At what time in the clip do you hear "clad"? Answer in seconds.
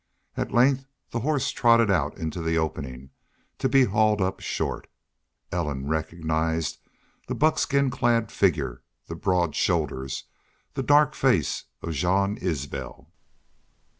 7.91-8.31